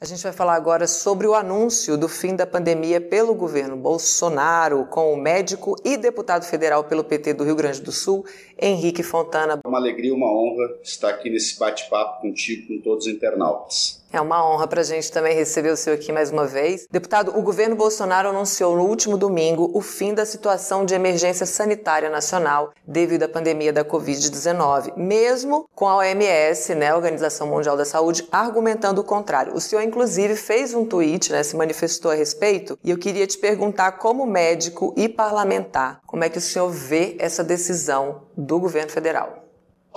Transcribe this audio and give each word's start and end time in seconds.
A 0.00 0.04
gente 0.04 0.22
vai 0.22 0.30
falar 0.30 0.54
agora 0.54 0.86
sobre 0.86 1.26
o 1.26 1.34
anúncio 1.34 1.98
do 1.98 2.08
fim 2.08 2.36
da 2.36 2.46
pandemia 2.46 3.00
pelo 3.00 3.34
governo 3.34 3.76
Bolsonaro, 3.76 4.86
com 4.86 5.12
o 5.12 5.16
médico 5.16 5.74
e 5.84 5.96
deputado 5.96 6.44
federal 6.44 6.84
pelo 6.84 7.02
PT 7.02 7.34
do 7.34 7.42
Rio 7.42 7.56
Grande 7.56 7.82
do 7.82 7.90
Sul, 7.90 8.24
Henrique 8.56 9.02
Fontana. 9.02 9.58
É 9.64 9.68
uma 9.68 9.78
alegria, 9.78 10.14
uma 10.14 10.32
honra 10.32 10.72
estar 10.84 11.08
aqui 11.08 11.28
nesse 11.28 11.58
bate-papo 11.58 12.20
contigo, 12.20 12.68
com 12.68 12.80
todos 12.80 13.06
os 13.06 13.12
internautas. 13.12 13.98
É 14.10 14.18
uma 14.22 14.42
honra 14.42 14.66
para 14.66 14.80
a 14.80 14.84
gente 14.84 15.12
também 15.12 15.34
receber 15.34 15.68
o 15.68 15.76
senhor 15.76 15.96
aqui 15.96 16.10
mais 16.10 16.30
uma 16.30 16.46
vez. 16.46 16.86
Deputado, 16.90 17.38
o 17.38 17.42
governo 17.42 17.76
Bolsonaro 17.76 18.30
anunciou 18.30 18.74
no 18.74 18.84
último 18.84 19.18
domingo 19.18 19.70
o 19.74 19.82
fim 19.82 20.14
da 20.14 20.24
situação 20.24 20.86
de 20.86 20.94
emergência 20.94 21.44
sanitária 21.44 22.08
nacional 22.08 22.72
devido 22.86 23.24
à 23.24 23.28
pandemia 23.28 23.70
da 23.70 23.84
Covid-19, 23.84 24.96
mesmo 24.96 25.68
com 25.74 25.86
a 25.86 25.96
OMS, 25.96 26.74
né, 26.74 26.88
a 26.88 26.96
Organização 26.96 27.48
Mundial 27.48 27.76
da 27.76 27.84
Saúde, 27.84 28.26
argumentando 28.32 29.02
o 29.02 29.04
contrário. 29.04 29.54
O 29.54 29.60
senhor, 29.60 29.82
inclusive, 29.88 30.36
fez 30.36 30.72
um 30.72 30.86
tweet, 30.86 31.32
né, 31.32 31.42
se 31.42 31.56
manifestou 31.56 32.10
a 32.10 32.14
respeito, 32.14 32.78
e 32.84 32.90
eu 32.90 32.98
queria 32.98 33.26
te 33.26 33.36
perguntar, 33.38 33.92
como 33.92 34.24
médico 34.24 34.94
e 34.96 35.08
parlamentar, 35.08 36.00
como 36.06 36.22
é 36.22 36.28
que 36.28 36.38
o 36.38 36.40
senhor 36.40 36.70
vê 36.70 37.16
essa 37.18 37.42
decisão 37.42 38.22
do 38.36 38.60
governo 38.60 38.90
federal? 38.90 39.48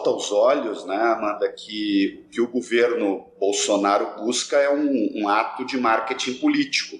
aos 0.10 0.32
olhos, 0.32 0.86
né, 0.86 0.96
Amanda, 0.96 1.52
que 1.52 2.24
o 2.26 2.30
que 2.30 2.42
o 2.42 2.48
governo 2.48 3.26
Bolsonaro 3.40 4.24
busca 4.24 4.58
é 4.58 4.74
um, 4.74 5.22
um 5.22 5.28
ato 5.28 5.66
de 5.66 5.78
marketing 5.78 6.36
político. 6.36 6.98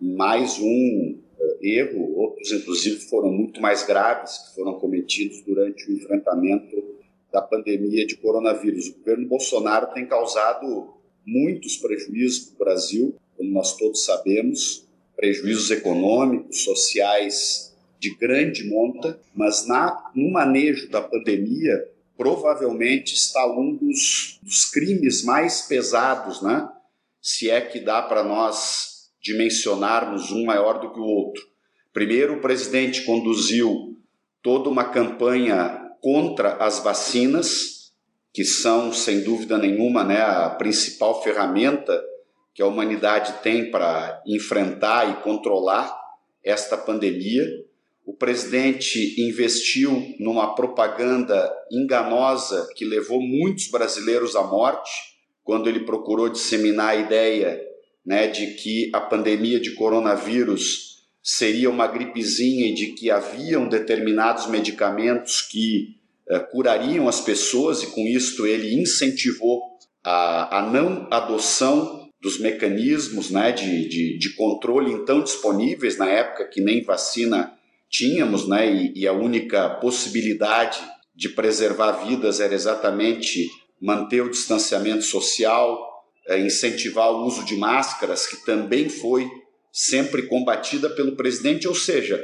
Mais 0.00 0.58
um 0.58 1.18
uh, 1.38 1.58
erro, 1.60 2.16
outros 2.16 2.52
inclusive 2.52 3.00
foram 3.08 3.30
muito 3.30 3.60
mais 3.60 3.82
graves, 3.82 4.38
que 4.38 4.54
foram 4.54 4.74
cometidos 4.74 5.42
durante 5.42 5.90
o 5.90 5.96
enfrentamento 5.96 6.76
da 7.32 7.42
pandemia 7.42 8.06
de 8.06 8.16
coronavírus. 8.16 8.88
O 8.88 8.98
governo 8.98 9.28
Bolsonaro 9.28 9.92
tem 9.92 10.06
causado 10.06 10.94
muitos 11.28 11.76
prejuízos 11.76 12.46
para 12.46 12.54
o 12.54 12.58
Brasil, 12.64 13.16
como 13.36 13.50
nós 13.50 13.76
todos 13.76 14.04
sabemos, 14.04 14.86
prejuízos 15.14 15.70
econômicos, 15.70 16.64
sociais 16.64 17.76
de 18.00 18.14
grande 18.14 18.68
monta, 18.68 19.20
mas 19.34 19.66
na, 19.66 20.10
no 20.14 20.30
manejo 20.30 20.88
da 20.88 21.02
pandemia, 21.02 21.84
provavelmente 22.16 23.14
está 23.14 23.46
um 23.46 23.74
dos, 23.74 24.38
dos 24.42 24.64
crimes 24.64 25.22
mais 25.22 25.62
pesados, 25.62 26.40
né? 26.42 26.68
se 27.20 27.50
é 27.50 27.60
que 27.60 27.80
dá 27.80 28.00
para 28.00 28.24
nós 28.24 29.10
dimensionarmos 29.20 30.32
um 30.32 30.44
maior 30.44 30.80
do 30.80 30.92
que 30.92 30.98
o 30.98 31.04
outro. 31.04 31.42
Primeiro, 31.92 32.34
o 32.34 32.40
presidente 32.40 33.02
conduziu 33.02 33.96
toda 34.42 34.68
uma 34.68 34.84
campanha 34.84 35.88
contra 36.00 36.54
as 36.56 36.78
vacinas, 36.78 37.77
que 38.38 38.44
são, 38.44 38.92
sem 38.92 39.22
dúvida 39.22 39.58
nenhuma, 39.58 40.04
né, 40.04 40.20
a 40.20 40.48
principal 40.50 41.20
ferramenta 41.24 42.00
que 42.54 42.62
a 42.62 42.68
humanidade 42.68 43.42
tem 43.42 43.68
para 43.68 44.22
enfrentar 44.24 45.10
e 45.10 45.22
controlar 45.24 45.92
esta 46.44 46.76
pandemia. 46.76 47.44
O 48.06 48.14
presidente 48.14 49.20
investiu 49.20 50.14
numa 50.20 50.54
propaganda 50.54 51.52
enganosa 51.68 52.68
que 52.76 52.84
levou 52.84 53.20
muitos 53.20 53.68
brasileiros 53.72 54.36
à 54.36 54.44
morte, 54.44 54.92
quando 55.42 55.68
ele 55.68 55.80
procurou 55.80 56.28
disseminar 56.28 56.90
a 56.90 56.96
ideia 56.96 57.60
né, 58.06 58.28
de 58.28 58.54
que 58.54 58.88
a 58.94 59.00
pandemia 59.00 59.58
de 59.58 59.74
coronavírus 59.74 61.08
seria 61.20 61.68
uma 61.68 61.88
gripezinha 61.88 62.68
e 62.68 62.74
de 62.74 62.86
que 62.92 63.10
haviam 63.10 63.68
determinados 63.68 64.46
medicamentos 64.46 65.42
que 65.42 65.97
curariam 66.50 67.08
as 67.08 67.20
pessoas, 67.20 67.82
e 67.82 67.86
com 67.88 68.02
isto 68.02 68.46
ele 68.46 68.74
incentivou 68.74 69.62
a, 70.04 70.58
a 70.58 70.62
não 70.70 71.06
adoção 71.10 72.08
dos 72.20 72.38
mecanismos 72.38 73.30
né, 73.30 73.52
de, 73.52 73.88
de, 73.88 74.18
de 74.18 74.34
controle 74.34 74.92
então 74.92 75.22
disponíveis 75.22 75.96
na 75.96 76.08
época 76.08 76.48
que 76.48 76.60
nem 76.60 76.82
vacina 76.82 77.52
tínhamos, 77.88 78.46
né, 78.46 78.70
e, 78.70 78.92
e 78.94 79.06
a 79.06 79.12
única 79.12 79.70
possibilidade 79.80 80.78
de 81.14 81.28
preservar 81.28 81.92
vidas 82.04 82.40
era 82.40 82.54
exatamente 82.54 83.48
manter 83.80 84.20
o 84.20 84.30
distanciamento 84.30 85.02
social, 85.02 86.04
é, 86.26 86.38
incentivar 86.38 87.10
o 87.10 87.24
uso 87.24 87.44
de 87.44 87.56
máscaras, 87.56 88.26
que 88.26 88.44
também 88.44 88.88
foi 88.88 89.28
sempre 89.72 90.22
combatida 90.22 90.90
pelo 90.90 91.16
presidente, 91.16 91.66
ou 91.66 91.74
seja, 91.74 92.22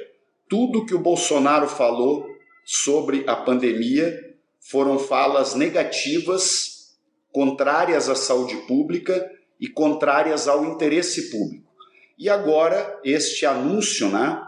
tudo 0.49 0.85
que 0.85 0.95
o 0.95 0.99
Bolsonaro 0.99 1.69
falou 1.69 2.34
sobre 2.65 3.25
a 3.27 3.37
pandemia 3.37 4.35
foram 4.61 4.99
falas 4.99 5.55
negativas, 5.55 6.97
contrárias 7.31 8.09
à 8.09 8.15
saúde 8.15 8.57
pública 8.67 9.31
e 9.61 9.69
contrárias 9.69 10.49
ao 10.49 10.65
interesse 10.65 11.31
público. 11.31 11.73
E 12.19 12.31
agora 12.31 13.01
este 13.05 13.45
anúncio, 13.45 14.09
né, 14.09 14.43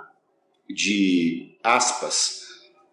de 0.69 1.59
aspas, 1.63 2.43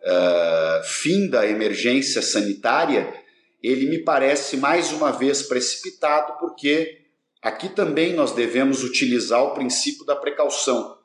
uh, 0.02 0.84
fim 0.84 1.30
da 1.30 1.48
emergência 1.48 2.22
sanitária, 2.22 3.14
ele 3.62 3.88
me 3.88 4.00
parece 4.00 4.58
mais 4.58 4.92
uma 4.92 5.12
vez 5.12 5.44
precipitado, 5.44 6.38
porque 6.40 7.02
aqui 7.42 7.70
também 7.70 8.14
nós 8.14 8.34
devemos 8.34 8.84
utilizar 8.84 9.42
o 9.44 9.54
princípio 9.54 10.06
da 10.06 10.16
precaução. 10.16 10.98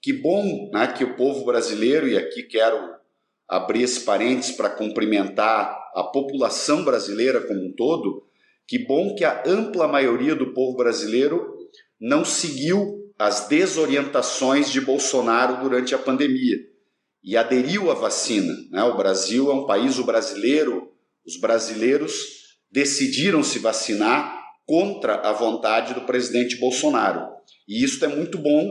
Que 0.00 0.12
bom 0.12 0.70
né, 0.72 0.88
que 0.88 1.04
o 1.04 1.16
povo 1.16 1.44
brasileiro, 1.44 2.08
e 2.08 2.18
aqui 2.18 2.42
quero 2.42 3.01
abrir 3.52 3.82
esse 3.82 4.00
parênteses 4.00 4.56
para 4.56 4.70
cumprimentar 4.70 5.78
a 5.94 6.04
população 6.04 6.82
brasileira 6.82 7.42
como 7.42 7.66
um 7.66 7.72
todo, 7.72 8.26
que 8.66 8.78
bom 8.78 9.14
que 9.14 9.24
a 9.24 9.42
ampla 9.46 9.86
maioria 9.86 10.34
do 10.34 10.54
povo 10.54 10.74
brasileiro 10.74 11.54
não 12.00 12.24
seguiu 12.24 13.12
as 13.18 13.46
desorientações 13.48 14.70
de 14.70 14.80
Bolsonaro 14.80 15.62
durante 15.62 15.94
a 15.94 15.98
pandemia 15.98 16.56
e 17.22 17.36
aderiu 17.36 17.90
à 17.90 17.94
vacina. 17.94 18.54
Né? 18.70 18.82
O 18.84 18.96
Brasil 18.96 19.50
é 19.50 19.54
um 19.54 19.66
país, 19.66 19.98
o 19.98 20.04
brasileiro, 20.04 20.90
os 21.26 21.38
brasileiros 21.38 22.56
decidiram 22.70 23.42
se 23.42 23.58
vacinar 23.58 24.40
contra 24.64 25.16
a 25.16 25.32
vontade 25.32 25.92
do 25.92 26.06
presidente 26.06 26.56
Bolsonaro. 26.56 27.28
E 27.68 27.84
isso 27.84 28.02
é 28.02 28.08
muito 28.08 28.38
bom, 28.38 28.64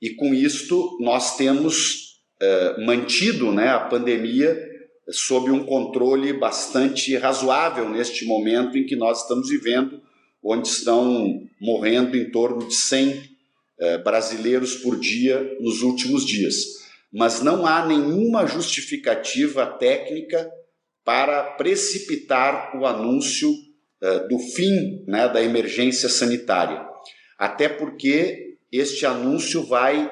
e 0.00 0.10
com 0.10 0.34
isto 0.34 0.98
nós 1.00 1.38
temos 1.38 2.09
eh, 2.40 2.84
mantido 2.84 3.52
né, 3.52 3.68
a 3.68 3.80
pandemia 3.80 4.68
sob 5.10 5.50
um 5.50 5.64
controle 5.64 6.32
bastante 6.32 7.16
razoável 7.16 7.88
neste 7.88 8.24
momento 8.24 8.78
em 8.78 8.86
que 8.86 8.96
nós 8.96 9.22
estamos 9.22 9.48
vivendo, 9.48 10.00
onde 10.42 10.68
estão 10.68 11.42
morrendo 11.60 12.16
em 12.16 12.30
torno 12.30 12.66
de 12.66 12.74
100 12.74 13.22
eh, 13.78 13.98
brasileiros 13.98 14.76
por 14.76 14.98
dia 14.98 15.56
nos 15.60 15.82
últimos 15.82 16.24
dias. 16.24 16.54
Mas 17.12 17.42
não 17.42 17.66
há 17.66 17.84
nenhuma 17.84 18.46
justificativa 18.46 19.66
técnica 19.66 20.50
para 21.04 21.42
precipitar 21.42 22.74
o 22.78 22.86
anúncio 22.86 23.52
eh, 24.00 24.28
do 24.28 24.38
fim 24.38 25.04
né, 25.06 25.28
da 25.28 25.42
emergência 25.42 26.08
sanitária. 26.08 26.86
Até 27.36 27.68
porque 27.68 28.56
este 28.72 29.04
anúncio 29.04 29.62
vai 29.64 30.10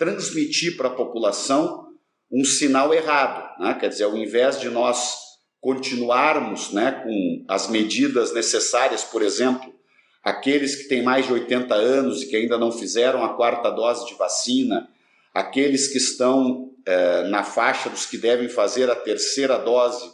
transmitir 0.00 0.78
para 0.78 0.88
a 0.88 0.94
população 0.94 1.88
um 2.32 2.42
sinal 2.42 2.94
errado. 2.94 3.60
Né? 3.60 3.74
Quer 3.78 3.90
dizer, 3.90 4.04
ao 4.04 4.16
invés 4.16 4.58
de 4.58 4.70
nós 4.70 5.14
continuarmos 5.60 6.72
né, 6.72 7.02
com 7.04 7.44
as 7.46 7.68
medidas 7.68 8.32
necessárias, 8.32 9.04
por 9.04 9.20
exemplo, 9.20 9.70
aqueles 10.24 10.74
que 10.74 10.88
têm 10.88 11.02
mais 11.02 11.26
de 11.26 11.34
80 11.34 11.74
anos 11.74 12.22
e 12.22 12.30
que 12.30 12.36
ainda 12.36 12.56
não 12.56 12.72
fizeram 12.72 13.22
a 13.22 13.34
quarta 13.34 13.68
dose 13.68 14.06
de 14.06 14.14
vacina, 14.14 14.88
aqueles 15.34 15.88
que 15.88 15.98
estão 15.98 16.70
é, 16.86 17.24
na 17.28 17.44
faixa 17.44 17.90
dos 17.90 18.06
que 18.06 18.16
devem 18.16 18.48
fazer 18.48 18.90
a 18.90 18.96
terceira 18.96 19.58
dose, 19.58 20.10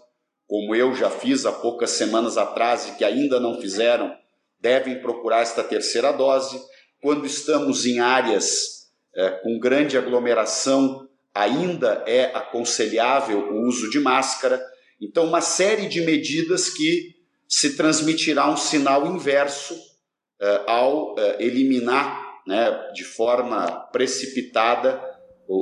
como 0.48 0.74
eu 0.74 0.96
já 0.96 1.10
fiz 1.10 1.46
há 1.46 1.52
poucas 1.52 1.90
semanas 1.90 2.36
atrás 2.36 2.88
e 2.88 2.92
que 2.96 3.04
ainda 3.04 3.38
não 3.38 3.60
fizeram, 3.60 4.12
devem 4.60 5.00
procurar 5.00 5.42
esta 5.42 5.62
terceira 5.62 6.10
dose. 6.10 6.60
Quando 7.00 7.24
estamos 7.24 7.86
em 7.86 8.00
áreas 8.00 8.75
é, 9.16 9.30
com 9.30 9.58
grande 9.58 9.96
aglomeração, 9.96 11.08
ainda 11.34 12.02
é 12.06 12.26
aconselhável 12.34 13.52
o 13.52 13.66
uso 13.66 13.90
de 13.90 13.98
máscara. 13.98 14.62
Então, 15.00 15.24
uma 15.24 15.40
série 15.40 15.88
de 15.88 16.00
medidas 16.00 16.70
que 16.70 17.14
se 17.48 17.76
transmitirá 17.76 18.50
um 18.50 18.56
sinal 18.56 19.06
inverso 19.06 19.74
uh, 19.74 20.70
ao 20.70 21.14
uh, 21.14 21.18
eliminar 21.38 22.42
né, 22.46 22.90
de 22.92 23.04
forma 23.04 23.70
precipitada 23.92 25.00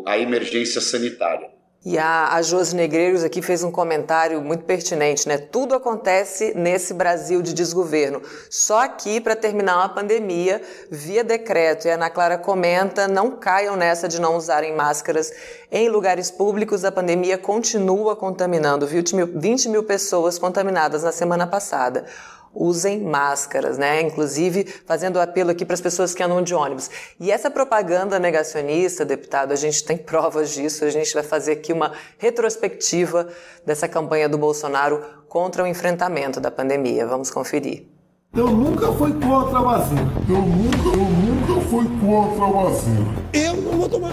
a 0.07 0.19
emergência 0.19 0.81
sanitária. 0.81 1.54
E 1.87 1.99
a, 1.99 2.35
a 2.35 2.41
Josi 2.41 2.75
Negreiros 2.75 3.23
aqui 3.23 3.43
fez 3.43 3.63
um 3.63 3.71
comentário 3.71 4.41
muito 4.41 4.65
pertinente, 4.65 5.29
né? 5.29 5.37
Tudo 5.37 5.75
acontece 5.75 6.55
nesse 6.57 6.95
Brasil 6.95 7.43
de 7.43 7.53
desgoverno. 7.53 8.23
Só 8.49 8.81
aqui 8.81 9.21
para 9.21 9.37
terminar 9.37 9.77
uma 9.77 9.91
pandemia 9.91 10.63
via 10.91 11.23
decreto. 11.23 11.87
E 11.87 11.91
a 11.91 11.95
Ana 11.97 12.09
Clara 12.09 12.39
comenta: 12.39 13.07
não 13.07 13.33
caiam 13.33 13.77
nessa 13.77 14.09
de 14.09 14.19
não 14.19 14.35
usarem 14.35 14.75
máscaras 14.75 15.31
em 15.71 15.91
lugares 15.91 16.31
públicos. 16.31 16.87
A 16.87 16.93
pandemia 16.93 17.37
continua 17.37 18.17
contaminando. 18.17 18.87
20 18.87 19.17
mil, 19.17 19.27
20 19.27 19.69
mil 19.69 19.83
pessoas 19.83 20.39
contaminadas 20.39 21.03
na 21.03 21.13
semana 21.13 21.47
passada. 21.47 22.07
Usem 22.55 23.01
máscaras, 23.01 23.79
né? 23.79 24.01
Inclusive 24.01 24.65
fazendo 24.87 25.21
apelo 25.21 25.51
aqui 25.51 25.65
para 25.65 25.75
as 25.75 25.81
pessoas 25.81 26.15
que 26.15 26.23
andam 26.23 26.43
de 26.43 26.55
ônibus. 26.55 26.91
E 27.19 27.31
essa 27.31 27.51
propaganda 27.51 28.19
negacionista, 28.19 29.05
deputado, 29.05 29.53
a 29.53 29.57
gente 29.57 29.85
tem 29.85 29.97
provas 29.99 30.51
disso, 30.51 30.85
a 30.85 30.91
gente 30.91 31.13
vai 31.13 31.23
fazer 31.23 31.53
aqui 31.53 31.73
uma 31.73 31.93
retrospectiva 32.19 33.29
dessa 33.65 33.89
campanha 33.89 34.29
do 34.29 34.39
Bolsonaro 34.39 35.03
contra 35.29 35.65
o 35.65 35.67
enfrentamento 35.67 36.41
da 36.41 36.51
pandemia. 36.51 37.07
Vamos 37.07 37.31
conferir. 37.31 37.95
Eu 38.37 38.49
nunca 38.49 38.91
fui 38.93 39.13
contra 39.13 39.59
a 39.59 39.63
vacina. 39.63 40.13
Eu 40.29 40.43
nunca, 40.43 40.89
eu 40.89 41.05
nunca 41.05 41.69
fui 41.69 41.85
contra 42.01 42.45
a 42.45 42.51
vacina. 42.51 43.15
Eu 43.33 43.55
não 43.63 43.79
vou 43.79 43.89
tomar. 43.89 44.13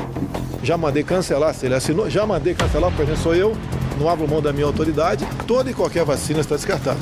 Já 0.62 0.78
mandei 0.78 1.04
cancelar, 1.04 1.56
se 1.56 1.66
ele 1.66 1.74
assinou, 1.74 2.08
já 2.08 2.24
mandei 2.24 2.54
cancelar, 2.54 2.92
porque 2.96 3.16
sou 3.16 3.34
eu, 3.34 3.54
não 4.00 4.08
abro 4.08 4.28
mão 4.28 4.40
da 4.40 4.54
minha 4.54 4.68
autoridade. 4.68 5.28
Toda 5.48 5.72
e 5.72 5.74
qualquer 5.74 6.06
vacina 6.06 6.40
está 6.40 6.56
descartada. 6.56 7.00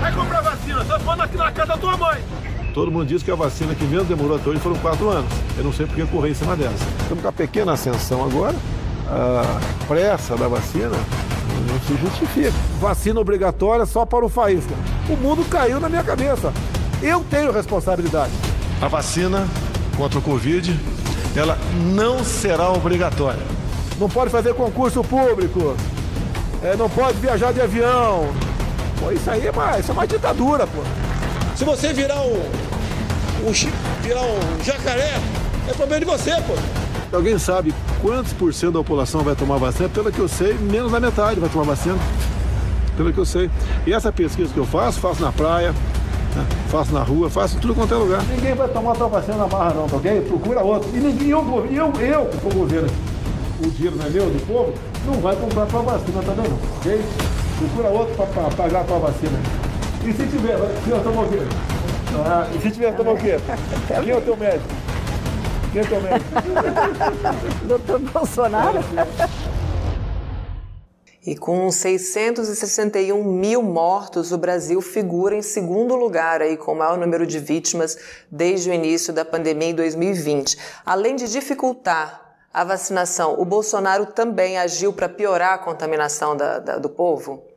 Vai 0.00 0.12
comprar 0.12 0.40
vacina, 0.40 0.84
só 0.84 0.98
falando 1.00 1.22
aqui 1.22 1.36
na 1.36 1.50
casa 1.50 1.68
da 1.68 1.76
tua 1.76 1.96
mãe. 1.96 2.22
Todo 2.72 2.92
mundo 2.92 3.06
diz 3.06 3.22
que 3.22 3.30
a 3.30 3.34
vacina 3.34 3.74
que 3.74 3.84
menos 3.84 4.06
demorou 4.06 4.36
até 4.36 4.48
hoje 4.48 4.60
foram 4.60 4.76
quatro 4.76 5.08
anos. 5.08 5.30
Eu 5.56 5.64
não 5.64 5.72
sei 5.72 5.86
porque 5.86 6.04
correr 6.06 6.30
em 6.30 6.34
cima 6.34 6.54
dessa. 6.54 6.84
Estamos 7.00 7.22
com 7.22 7.28
a 7.28 7.32
pequena 7.32 7.72
ascensão 7.72 8.24
agora. 8.24 8.54
A 9.08 9.58
pressa 9.86 10.36
da 10.36 10.46
vacina 10.46 10.96
não 11.68 11.80
se 11.80 11.96
justifica. 12.00 12.52
Vacina 12.80 13.18
obrigatória 13.18 13.84
só 13.84 14.06
para 14.06 14.24
o 14.24 14.28
faísca. 14.28 14.74
O 15.08 15.16
mundo 15.16 15.44
caiu 15.48 15.80
na 15.80 15.88
minha 15.88 16.04
cabeça. 16.04 16.52
Eu 17.02 17.24
tenho 17.28 17.50
responsabilidade. 17.50 18.32
A 18.80 18.86
vacina 18.86 19.48
contra 19.96 20.18
o 20.18 20.22
Covid, 20.22 20.78
ela 21.34 21.58
não 21.92 22.22
será 22.22 22.70
obrigatória. 22.70 23.42
Não 23.98 24.08
pode 24.08 24.30
fazer 24.30 24.54
concurso 24.54 25.02
público. 25.02 25.76
É, 26.62 26.76
não 26.76 26.88
pode 26.88 27.18
viajar 27.18 27.52
de 27.52 27.60
avião. 27.60 28.28
Pô, 29.00 29.12
isso 29.12 29.30
aí 29.30 29.46
é 29.46 29.52
mais, 29.52 29.80
isso 29.80 29.90
é 29.90 29.94
uma 29.94 30.06
ditadura, 30.06 30.66
pô. 30.66 30.82
Se 31.56 31.64
você 31.64 31.92
virar 31.92 32.20
um, 32.20 32.40
um 33.46 33.52
virar 34.02 34.22
um 34.22 34.64
jacaré, 34.64 35.20
é 35.68 35.72
problema 35.72 36.00
de 36.00 36.06
você, 36.06 36.32
pô. 36.42 36.54
Alguém 37.16 37.38
sabe 37.38 37.74
quantos 38.02 38.32
por 38.32 38.52
cento 38.52 38.72
da 38.72 38.78
população 38.80 39.22
vai 39.22 39.34
tomar 39.34 39.56
vacina? 39.56 39.88
Pelo 39.88 40.12
que 40.12 40.18
eu 40.18 40.28
sei, 40.28 40.54
menos 40.54 40.92
da 40.92 41.00
metade 41.00 41.40
vai 41.40 41.48
tomar 41.48 41.64
vacina. 41.64 41.96
Pelo 42.96 43.12
que 43.12 43.18
eu 43.18 43.24
sei. 43.24 43.50
E 43.86 43.92
essa 43.92 44.12
pesquisa 44.12 44.52
que 44.52 44.58
eu 44.58 44.66
faço, 44.66 45.00
faço 45.00 45.22
na 45.22 45.32
praia, 45.32 45.72
né? 46.34 46.46
faço 46.68 46.92
na 46.92 47.02
rua, 47.02 47.30
faço 47.30 47.56
em 47.56 47.60
tudo 47.60 47.74
quanto 47.74 47.94
é 47.94 47.96
lugar. 47.96 48.22
Ninguém 48.24 48.54
vai 48.54 48.68
tomar 48.68 48.94
tua 48.94 49.08
vacina 49.08 49.36
na 49.36 49.46
barra 49.46 49.74
não, 49.74 49.88
tá 49.88 49.96
ok? 49.96 50.20
Procura 50.22 50.60
outro. 50.60 50.90
E 50.94 50.98
ninguém, 50.98 51.30
eu, 51.30 51.66
eu, 51.70 51.92
eu 52.00 52.26
que 52.26 52.40
sou 52.40 52.52
governo, 52.52 52.88
o 53.64 53.70
dinheiro 53.70 53.96
não 53.96 54.06
é 54.06 54.10
meu, 54.10 54.26
do 54.26 54.46
povo, 54.46 54.74
não 55.06 55.14
vai 55.14 55.34
comprar 55.36 55.66
tua 55.66 55.82
vacina 55.82 56.22
também 56.22 56.50
não, 56.50 56.58
ok? 56.78 57.04
Procura 57.58 57.88
outro 57.88 58.14
para 58.14 58.50
pagar 58.56 58.80
a 58.82 58.84
tua 58.84 58.98
vacina. 58.98 59.38
E 60.04 60.12
se 60.12 60.26
tiver, 60.26 60.56
vai 60.56 61.02
tomar 61.02 61.22
o 61.22 61.28
quê? 61.28 61.38
Ah, 62.24 62.46
e 62.54 62.60
se 62.60 62.70
tiver, 62.70 62.96
tomar 62.96 63.12
o 63.12 63.16
quê? 63.16 63.36
Quem 63.88 64.10
é 64.10 64.16
o 64.16 64.20
teu 64.20 64.36
médico? 64.36 64.68
Quem 65.72 65.82
é 65.82 65.84
o 65.84 65.88
teu 65.88 66.00
médico? 66.00 66.30
Doutor 67.66 67.98
Bolsonaro? 67.98 68.78
E 71.26 71.36
com 71.36 71.70
661 71.70 73.24
mil 73.24 73.60
mortos, 73.60 74.30
o 74.30 74.38
Brasil 74.38 74.80
figura 74.80 75.34
em 75.34 75.42
segundo 75.42 75.96
lugar 75.96 76.40
aí 76.40 76.56
com 76.56 76.72
o 76.72 76.76
maior 76.76 76.96
número 76.96 77.26
de 77.26 77.40
vítimas 77.40 77.98
desde 78.30 78.70
o 78.70 78.72
início 78.72 79.12
da 79.12 79.24
pandemia 79.24 79.70
em 79.70 79.74
2020. 79.74 80.56
Além 80.86 81.16
de 81.16 81.30
dificultar 81.30 82.36
a 82.54 82.64
vacinação, 82.64 83.34
o 83.38 83.44
Bolsonaro 83.44 84.06
também 84.06 84.58
agiu 84.58 84.92
para 84.92 85.08
piorar 85.08 85.54
a 85.54 85.58
contaminação 85.58 86.36
da, 86.36 86.60
da, 86.60 86.78
do 86.78 86.88
povo? 86.88 87.47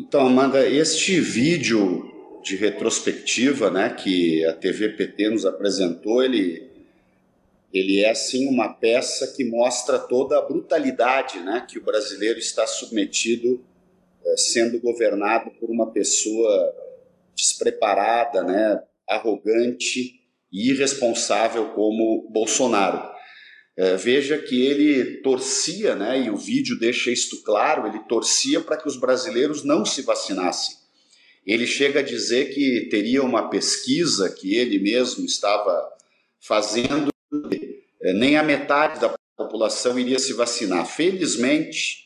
Então, 0.00 0.26
Amanda, 0.26 0.66
este 0.66 1.20
vídeo 1.20 2.10
de 2.42 2.56
retrospectiva 2.56 3.70
né, 3.70 3.90
que 3.90 4.42
a 4.46 4.54
TV 4.54 4.88
PT 4.88 5.28
nos 5.28 5.44
apresentou, 5.44 6.24
ele 6.24 6.70
ele 7.72 8.02
é 8.02 8.14
sim 8.14 8.48
uma 8.48 8.72
peça 8.72 9.34
que 9.36 9.44
mostra 9.44 9.98
toda 9.98 10.38
a 10.38 10.42
brutalidade 10.42 11.38
né, 11.40 11.66
que 11.68 11.78
o 11.78 11.84
brasileiro 11.84 12.38
está 12.38 12.66
submetido, 12.66 13.62
é, 14.24 14.36
sendo 14.38 14.80
governado 14.80 15.50
por 15.60 15.68
uma 15.70 15.92
pessoa 15.92 16.74
despreparada, 17.36 18.42
né, 18.42 18.82
arrogante 19.06 20.18
e 20.50 20.70
irresponsável 20.70 21.74
como 21.74 22.26
Bolsonaro. 22.30 23.06
É, 23.80 23.96
veja 23.96 24.36
que 24.36 24.60
ele 24.60 25.22
torcia, 25.22 25.96
né, 25.96 26.26
e 26.26 26.30
o 26.30 26.36
vídeo 26.36 26.78
deixa 26.78 27.10
isto 27.10 27.42
claro, 27.42 27.86
ele 27.86 27.98
torcia 28.00 28.60
para 28.60 28.76
que 28.76 28.86
os 28.86 28.94
brasileiros 28.94 29.64
não 29.64 29.86
se 29.86 30.02
vacinassem. 30.02 30.76
Ele 31.46 31.66
chega 31.66 32.00
a 32.00 32.02
dizer 32.02 32.52
que 32.52 32.88
teria 32.90 33.22
uma 33.22 33.48
pesquisa 33.48 34.28
que 34.28 34.54
ele 34.54 34.78
mesmo 34.78 35.24
estava 35.24 35.82
fazendo 36.38 37.10
é, 38.02 38.12
nem 38.12 38.36
a 38.36 38.42
metade 38.42 39.00
da 39.00 39.16
população 39.34 39.98
iria 39.98 40.18
se 40.18 40.34
vacinar. 40.34 40.84
Felizmente, 40.84 42.04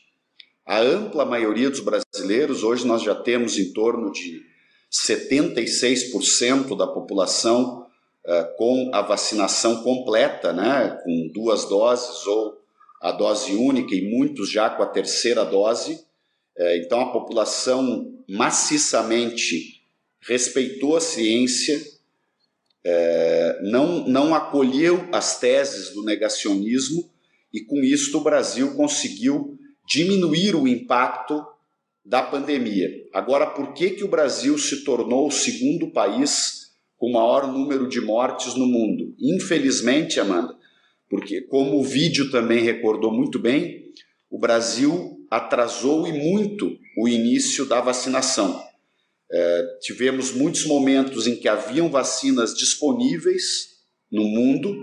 a 0.65 0.79
ampla 0.79 1.25
maioria 1.25 1.69
dos 1.69 1.81
brasileiros, 1.81 2.63
hoje 2.63 2.87
nós 2.87 3.03
já 3.03 3.15
temos 3.15 3.57
em 3.57 3.73
torno 3.73 4.13
de 4.13 4.41
76% 4.89 6.77
da 6.77 6.87
população 6.87 7.84
uh, 8.27 8.57
com 8.57 8.91
a 8.93 9.01
vacinação 9.01 9.83
completa, 9.83 10.53
né, 10.53 10.99
com 11.03 11.29
duas 11.33 11.65
doses 11.65 12.25
ou 12.25 12.57
a 13.01 13.11
dose 13.11 13.53
única 13.55 13.93
e 13.93 14.01
muitos 14.01 14.49
já 14.49 14.69
com 14.69 14.83
a 14.83 14.87
terceira 14.87 15.43
dose. 15.43 15.93
Uh, 16.57 16.75
então, 16.83 17.01
a 17.01 17.11
população 17.11 18.13
maciçamente 18.27 19.81
respeitou 20.27 20.97
a 20.97 21.01
ciência, 21.01 21.79
é, 22.83 23.59
não, 23.63 24.07
não 24.07 24.35
acolheu 24.35 25.07
as 25.11 25.39
teses 25.39 25.91
do 25.91 26.03
negacionismo 26.03 27.09
e, 27.53 27.61
com 27.61 27.77
isso, 27.77 28.17
o 28.17 28.21
Brasil 28.21 28.75
conseguiu 28.75 29.57
diminuir 29.87 30.55
o 30.55 30.67
impacto 30.67 31.45
da 32.03 32.21
pandemia. 32.21 32.91
Agora, 33.13 33.47
por 33.47 33.73
que, 33.73 33.91
que 33.91 34.03
o 34.03 34.07
Brasil 34.07 34.57
se 34.57 34.83
tornou 34.83 35.27
o 35.27 35.31
segundo 35.31 35.91
país 35.91 36.64
com 36.97 37.11
maior 37.11 37.51
número 37.51 37.87
de 37.87 38.01
mortes 38.01 38.55
no 38.55 38.65
mundo? 38.65 39.15
Infelizmente, 39.19 40.19
Amanda, 40.19 40.55
porque, 41.09 41.41
como 41.41 41.79
o 41.79 41.83
vídeo 41.83 42.31
também 42.31 42.63
recordou 42.63 43.11
muito 43.11 43.39
bem, 43.39 43.93
o 44.29 44.39
Brasil 44.39 45.25
atrasou 45.29 46.07
e 46.07 46.13
muito 46.13 46.77
o 46.97 47.07
início 47.07 47.65
da 47.65 47.81
vacinação. 47.81 48.63
É, 49.31 49.77
tivemos 49.81 50.31
muitos 50.31 50.65
momentos 50.65 51.27
em 51.27 51.35
que 51.35 51.47
haviam 51.47 51.89
vacinas 51.89 52.53
disponíveis 52.53 53.75
no 54.11 54.23
mundo 54.23 54.75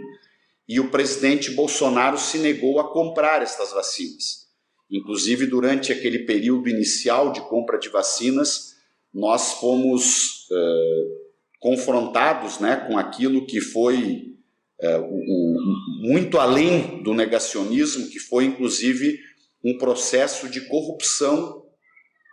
e 0.68 0.80
o 0.80 0.90
presidente 0.90 1.50
Bolsonaro 1.52 2.18
se 2.18 2.38
negou 2.38 2.80
a 2.80 2.92
comprar 2.92 3.42
estas 3.42 3.72
vacinas. 3.72 4.48
Inclusive, 4.90 5.46
durante 5.46 5.92
aquele 5.92 6.20
período 6.20 6.68
inicial 6.68 7.32
de 7.32 7.40
compra 7.48 7.78
de 7.78 7.88
vacinas, 7.88 8.74
nós 9.12 9.54
fomos 9.54 10.46
é, 10.50 11.21
confrontados 11.62 12.58
né, 12.58 12.74
com 12.88 12.98
aquilo 12.98 13.46
que 13.46 13.60
foi 13.60 14.34
é, 14.80 14.98
o, 14.98 15.04
o, 15.04 16.08
muito 16.08 16.38
além 16.38 17.00
do 17.04 17.14
negacionismo, 17.14 18.08
que 18.08 18.18
foi 18.18 18.46
inclusive 18.46 19.16
um 19.64 19.78
processo 19.78 20.48
de 20.48 20.62
corrupção 20.62 21.62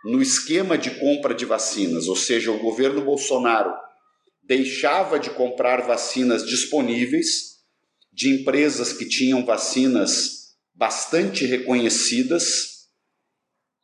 no 0.04 0.20
esquema 0.20 0.76
de 0.76 0.90
compra 0.98 1.32
de 1.32 1.44
vacinas, 1.44 2.08
ou 2.08 2.16
seja, 2.16 2.50
o 2.50 2.58
governo 2.58 3.04
Bolsonaro 3.04 3.72
deixava 4.42 5.16
de 5.16 5.30
comprar 5.30 5.86
vacinas 5.86 6.44
disponíveis 6.44 7.60
de 8.12 8.30
empresas 8.30 8.92
que 8.92 9.08
tinham 9.08 9.44
vacinas 9.44 10.56
bastante 10.74 11.46
reconhecidas, 11.46 12.88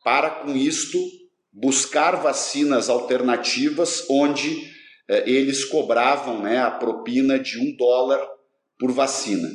para 0.03 0.29
com 0.29 0.57
isto 0.57 0.99
buscar 1.53 2.17
vacinas 2.17 2.89
alternativas 2.89 4.05
onde 4.09 4.75
eles 5.07 5.63
cobravam 5.65 6.41
né, 6.41 6.59
a 6.59 6.71
propina 6.71 7.39
de 7.39 7.57
um 7.59 7.75
dólar 7.75 8.19
por 8.79 8.91
vacina. 8.91 9.49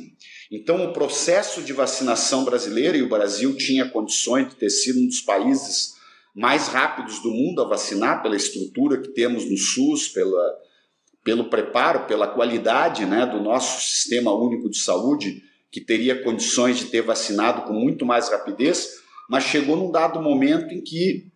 Então, 0.51 0.83
o 0.85 0.93
processo 0.93 1.61
de 1.61 1.73
vacinação 1.73 2.43
brasileira, 2.43 2.97
e 2.97 3.01
o 3.01 3.09
Brasil 3.09 3.55
tinha 3.55 3.89
condições 3.89 4.49
de 4.49 4.55
ter 4.55 4.69
sido 4.69 4.99
um 4.99 5.07
dos 5.07 5.21
países 5.21 5.93
mais 6.35 6.67
rápidos 6.67 7.21
do 7.21 7.29
mundo 7.29 7.61
a 7.61 7.67
vacinar, 7.67 8.21
pela 8.21 8.35
estrutura 8.35 8.99
que 8.99 9.09
temos 9.09 9.49
no 9.49 9.57
SUS, 9.57 10.07
pela, 10.07 10.57
pelo 11.23 11.49
preparo, 11.49 12.05
pela 12.05 12.27
qualidade 12.27 13.05
né, 13.05 13.25
do 13.25 13.41
nosso 13.41 13.81
sistema 13.81 14.33
único 14.33 14.69
de 14.69 14.77
saúde, 14.77 15.41
que 15.71 15.81
teria 15.81 16.23
condições 16.23 16.77
de 16.77 16.85
ter 16.85 17.01
vacinado 17.01 17.63
com 17.63 17.73
muito 17.73 18.05
mais 18.05 18.29
rapidez, 18.29 18.89
mas 19.29 19.45
chegou 19.45 19.75
num 19.75 19.91
dado 19.91 20.21
momento 20.21 20.73
em 20.73 20.81
que 20.81 21.31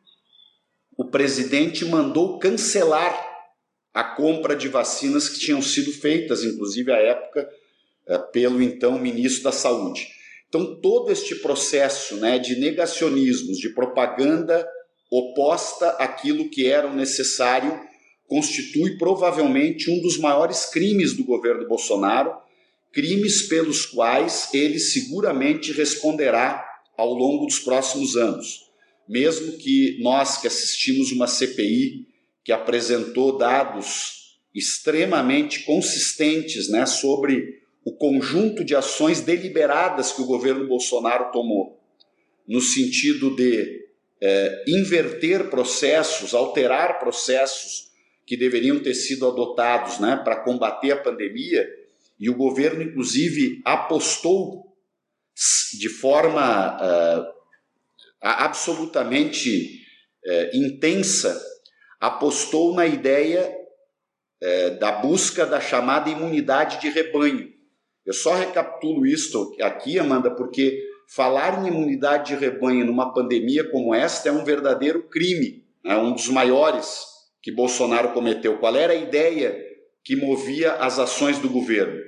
o 0.95 1.05
presidente 1.05 1.85
mandou 1.85 2.37
cancelar 2.37 3.36
a 3.97 4.03
compra 4.03 4.55
de 4.55 4.67
vacinas 4.67 5.27
que 5.27 5.39
tinham 5.39 5.59
sido 5.59 5.91
feitas, 5.91 6.43
inclusive 6.43 6.91
à 6.91 6.97
época, 6.97 7.49
eh, 8.05 8.17
pelo 8.31 8.61
então 8.61 8.99
ministro 8.99 9.45
da 9.45 9.51
Saúde. 9.51 10.07
Então, 10.47 10.79
todo 10.79 11.11
este 11.11 11.33
processo 11.37 12.17
né, 12.17 12.37
de 12.37 12.59
negacionismos, 12.59 13.57
de 13.57 13.69
propaganda 13.69 14.69
oposta 15.09 15.89
àquilo 15.97 16.47
que 16.47 16.67
era 16.67 16.93
necessário 16.93 17.75
constitui 18.27 18.99
provavelmente 18.99 19.89
um 19.89 19.99
dos 19.99 20.19
maiores 20.19 20.67
crimes 20.67 21.13
do 21.13 21.23
governo 21.23 21.67
Bolsonaro, 21.67 22.35
crimes 22.93 23.47
pelos 23.47 23.87
quais 23.87 24.53
ele 24.53 24.77
seguramente 24.77 25.71
responderá 25.71 26.63
ao 26.95 27.15
longo 27.15 27.47
dos 27.47 27.57
próximos 27.57 28.15
anos. 28.15 28.69
Mesmo 29.09 29.53
que 29.53 29.97
nós 30.03 30.39
que 30.39 30.45
assistimos 30.45 31.11
uma 31.11 31.25
CPI 31.25 32.05
que 32.47 32.53
apresentou 32.53 33.37
dados 33.37 34.39
extremamente 34.55 35.65
consistentes 35.65 36.69
né, 36.69 36.85
sobre 36.85 37.61
o 37.83 37.91
conjunto 37.97 38.63
de 38.63 38.73
ações 38.73 39.19
deliberadas 39.19 40.13
que 40.13 40.21
o 40.21 40.25
governo 40.25 40.65
Bolsonaro 40.65 41.29
tomou, 41.33 41.77
no 42.47 42.61
sentido 42.61 43.35
de 43.35 43.85
é, 44.21 44.63
inverter 44.65 45.49
processos, 45.49 46.33
alterar 46.33 46.99
processos 46.99 47.89
que 48.25 48.37
deveriam 48.37 48.81
ter 48.81 48.93
sido 48.93 49.27
adotados 49.27 49.99
né, 49.99 50.15
para 50.15 50.41
combater 50.41 50.91
a 50.91 51.01
pandemia, 51.01 51.67
e 52.17 52.29
o 52.29 52.37
governo, 52.37 52.81
inclusive, 52.81 53.61
apostou 53.65 54.73
de 55.77 55.89
forma 55.89 56.77
uh, 56.77 57.25
absolutamente 58.21 59.81
uh, 60.25 60.57
intensa, 60.57 61.37
apostou 61.99 62.73
na 62.73 62.85
ideia 62.85 63.55
uh, 64.43 64.79
da 64.79 64.91
busca 64.93 65.45
da 65.45 65.59
chamada 65.59 66.09
imunidade 66.09 66.79
de 66.79 66.89
rebanho. 66.89 67.49
Eu 68.05 68.13
só 68.13 68.35
recapitulo 68.35 69.05
isso 69.05 69.55
aqui, 69.61 69.99
Amanda, 69.99 70.31
porque 70.31 70.81
falar 71.13 71.63
em 71.63 71.67
imunidade 71.67 72.33
de 72.33 72.39
rebanho 72.39 72.85
numa 72.85 73.13
pandemia 73.13 73.69
como 73.69 73.93
esta 73.93 74.29
é 74.29 74.31
um 74.31 74.43
verdadeiro 74.43 75.03
crime, 75.09 75.65
é 75.85 75.95
um 75.97 76.13
dos 76.13 76.27
maiores 76.29 77.05
que 77.41 77.51
Bolsonaro 77.51 78.13
cometeu. 78.13 78.57
Qual 78.59 78.75
era 78.75 78.93
a 78.93 78.97
ideia 78.97 79.57
que 80.03 80.15
movia 80.15 80.73
as 80.73 80.99
ações 80.99 81.39
do 81.39 81.49
governo? 81.49 81.99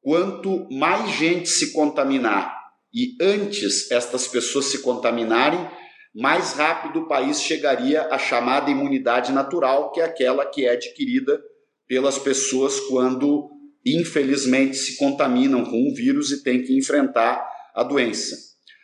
Quanto 0.00 0.68
mais 0.70 1.10
gente 1.10 1.48
se 1.48 1.72
contaminar 1.72 2.56
e 2.92 3.16
antes 3.20 3.90
estas 3.90 4.26
pessoas 4.26 4.66
se 4.66 4.82
contaminarem, 4.82 5.68
mais 6.14 6.52
rápido 6.52 7.00
o 7.00 7.08
país 7.08 7.40
chegaria 7.40 8.02
à 8.10 8.18
chamada 8.18 8.70
imunidade 8.70 9.32
natural, 9.32 9.92
que 9.92 10.00
é 10.00 10.04
aquela 10.04 10.44
que 10.44 10.66
é 10.66 10.72
adquirida 10.72 11.40
pelas 11.86 12.18
pessoas 12.18 12.80
quando 12.80 13.50
infelizmente 13.84 14.76
se 14.76 14.96
contaminam 14.96 15.64
com 15.64 15.88
o 15.88 15.94
vírus 15.94 16.30
e 16.30 16.42
têm 16.42 16.62
que 16.62 16.76
enfrentar 16.76 17.48
a 17.74 17.82
doença. 17.82 18.36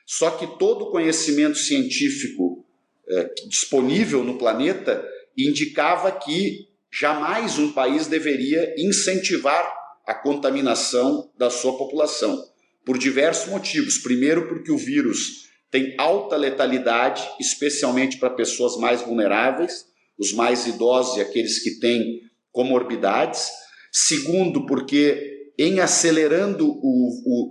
Só 0.07 0.31
que 0.31 0.59
todo 0.59 0.85
o 0.87 0.91
conhecimento 0.91 1.59
científico 1.59 2.65
é, 3.09 3.31
disponível 3.49 4.23
no 4.25 4.39
planeta 4.39 5.05
indicava 5.37 6.11
que 6.13 6.69
jamais 6.91 7.59
um 7.59 7.73
país 7.73 8.07
deveria 8.07 8.75
incentivar 8.79 9.71
a 10.07 10.15
contaminação 10.15 11.31
da 11.37 11.51
sua 11.51 11.77
população, 11.77 12.43
por 12.85 12.97
diversos 12.97 13.51
motivos. 13.51 13.99
Primeiro, 13.99 14.49
porque 14.49 14.71
o 14.71 14.79
vírus 14.79 15.46
tem 15.71 15.95
alta 15.99 16.37
letalidade, 16.37 17.23
especialmente 17.41 18.19
para 18.19 18.31
pessoas 18.31 18.77
mais 18.77 19.03
vulneráveis, 19.03 19.87
os 20.19 20.33
mais 20.33 20.67
idosos 20.67 21.17
e 21.17 21.21
aqueles 21.21 21.63
que 21.63 21.79
têm 21.79 22.21
comorbidades. 22.53 23.51
Segundo, 23.93 24.67
porque 24.67 25.53
em 25.59 25.81
acelerando 25.81 26.69
o, 26.69 26.79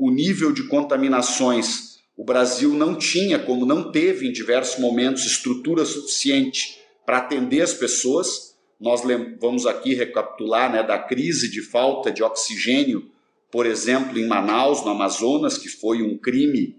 o, 0.02 0.08
o 0.08 0.12
nível 0.12 0.52
de 0.52 0.68
contaminações, 0.68 1.96
o 2.18 2.24
Brasil 2.24 2.74
não 2.74 2.96
tinha, 2.96 3.38
como 3.38 3.66
não 3.66 3.92
teve 3.92 4.28
em 4.28 4.32
diversos 4.32 4.80
momentos, 4.80 5.26
estrutura 5.26 5.84
suficiente 5.86 6.80
para 7.06 7.18
atender 7.18 7.62
as 7.62 7.74
pessoas. 7.74 8.56
Nós 8.80 9.02
vamos 9.40 9.66
aqui 9.66 9.94
recapitular 9.94 10.72
né, 10.72 10.82
da 10.82 10.98
crise 10.98 11.50
de 11.50 11.62
falta 11.62 12.12
de 12.12 12.24
oxigênio, 12.24 13.12
por 13.52 13.66
exemplo, 13.66 14.18
em 14.18 14.28
Manaus, 14.28 14.84
no 14.84 14.92
Amazonas, 14.92 15.58
que 15.58 15.70
foi 15.70 16.02
um 16.02 16.18
crime 16.18 16.76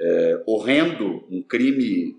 é, 0.00 0.42
horrendo, 0.46 1.24
um 1.30 1.42
crime 1.42 2.16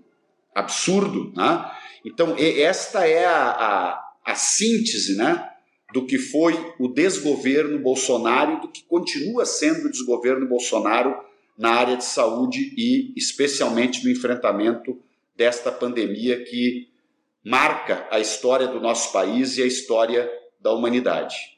absurdo. 0.54 1.32
Né? 1.36 1.70
Então, 2.04 2.36
esta 2.38 3.06
é 3.06 3.24
a, 3.24 3.50
a, 3.50 4.14
a 4.24 4.34
síntese 4.34 5.16
né, 5.16 5.50
do 5.92 6.06
que 6.06 6.18
foi 6.18 6.54
o 6.78 6.88
desgoverno 6.88 7.78
Bolsonaro 7.78 8.54
e 8.54 8.60
do 8.60 8.68
que 8.68 8.82
continua 8.84 9.44
sendo 9.44 9.86
o 9.86 9.90
desgoverno 9.90 10.48
Bolsonaro 10.48 11.14
na 11.58 11.70
área 11.70 11.96
de 11.96 12.04
saúde 12.04 12.74
e 12.76 13.12
especialmente 13.16 14.04
no 14.04 14.10
enfrentamento 14.10 14.98
desta 15.36 15.70
pandemia 15.70 16.42
que 16.44 16.88
marca 17.44 18.06
a 18.10 18.20
história 18.20 18.68
do 18.68 18.80
nosso 18.80 19.12
país 19.12 19.58
e 19.58 19.62
a 19.62 19.66
história 19.66 20.30
da 20.60 20.72
humanidade. 20.72 21.51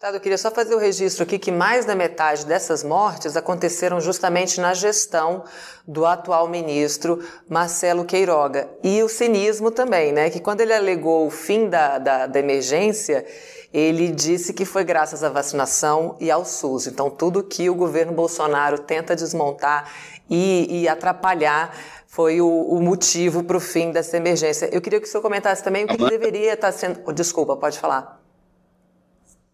Tá, 0.00 0.12
eu 0.12 0.20
queria 0.20 0.38
só 0.38 0.48
fazer 0.48 0.76
o 0.76 0.78
registro 0.78 1.24
aqui 1.24 1.40
que 1.40 1.50
mais 1.50 1.84
da 1.84 1.96
metade 1.96 2.46
dessas 2.46 2.84
mortes 2.84 3.36
aconteceram 3.36 4.00
justamente 4.00 4.60
na 4.60 4.72
gestão 4.72 5.42
do 5.88 6.06
atual 6.06 6.46
ministro 6.46 7.20
Marcelo 7.48 8.04
Queiroga. 8.04 8.68
E 8.80 9.02
o 9.02 9.08
cinismo 9.08 9.72
também, 9.72 10.12
né? 10.12 10.30
Que 10.30 10.38
quando 10.38 10.60
ele 10.60 10.72
alegou 10.72 11.26
o 11.26 11.30
fim 11.30 11.68
da, 11.68 11.98
da, 11.98 12.26
da 12.28 12.38
emergência, 12.38 13.26
ele 13.74 14.12
disse 14.12 14.52
que 14.52 14.64
foi 14.64 14.84
graças 14.84 15.24
à 15.24 15.30
vacinação 15.30 16.16
e 16.20 16.30
ao 16.30 16.44
SUS. 16.44 16.86
Então, 16.86 17.10
tudo 17.10 17.42
que 17.42 17.68
o 17.68 17.74
governo 17.74 18.12
Bolsonaro 18.12 18.78
tenta 18.78 19.16
desmontar 19.16 19.92
e, 20.30 20.82
e 20.82 20.88
atrapalhar 20.88 21.74
foi 22.06 22.40
o, 22.40 22.48
o 22.48 22.80
motivo 22.80 23.42
para 23.42 23.56
o 23.56 23.60
fim 23.60 23.90
dessa 23.90 24.16
emergência. 24.16 24.68
Eu 24.70 24.80
queria 24.80 25.00
que 25.00 25.08
o 25.08 25.10
senhor 25.10 25.22
comentasse 25.22 25.60
também 25.64 25.86
o 25.86 25.88
que, 25.88 25.96
que 25.96 26.08
deveria 26.08 26.52
estar 26.52 26.70
sendo. 26.70 27.12
Desculpa, 27.12 27.56
pode 27.56 27.80
falar. 27.80 28.17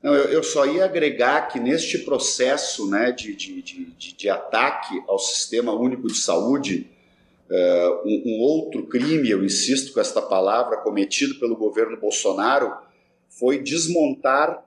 Não, 0.04 0.14
eu, 0.14 0.24
eu, 0.24 0.42
só 0.42 0.66
ia 0.66 0.84
agregar 0.84 1.48
que 1.48 1.58
neste 1.58 1.96
processo 2.00 2.86
né, 2.90 3.10
de, 3.10 3.34
de, 3.34 3.62
de, 3.62 4.14
de 4.14 4.28
ataque 4.28 5.02
ao 5.08 5.18
Sistema 5.18 5.72
Único 5.72 6.08
de 6.08 6.18
Saúde, 6.18 6.86
uh, 7.48 8.06
um, 8.06 8.22
um, 8.26 8.40
outro 8.42 8.86
crime, 8.86 9.30
eu 9.30 9.42
insisto 9.42 9.94
com 9.94 10.00
esta 10.00 10.20
palavra, 10.20 10.76
cometido 10.76 11.36
pelo 11.36 11.56
governo 11.56 11.96
Bolsonaro, 11.96 12.70
foi 13.30 13.62
desmontar 13.62 14.62